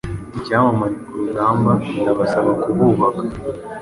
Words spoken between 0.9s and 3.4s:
ku rugamba ndabasaba kububaka